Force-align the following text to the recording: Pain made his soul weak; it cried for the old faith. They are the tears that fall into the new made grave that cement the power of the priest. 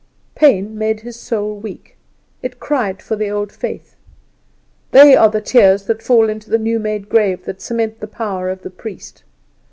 Pain 0.33 0.75
made 0.75 1.01
his 1.01 1.15
soul 1.15 1.55
weak; 1.57 1.95
it 2.41 2.59
cried 2.59 3.03
for 3.03 3.15
the 3.15 3.29
old 3.29 3.51
faith. 3.51 3.97
They 4.93 5.15
are 5.15 5.29
the 5.29 5.41
tears 5.41 5.83
that 5.83 6.01
fall 6.01 6.27
into 6.27 6.49
the 6.49 6.57
new 6.57 6.79
made 6.79 7.07
grave 7.07 7.45
that 7.45 7.61
cement 7.61 7.99
the 7.99 8.07
power 8.07 8.49
of 8.49 8.63
the 8.63 8.71
priest. 8.71 9.23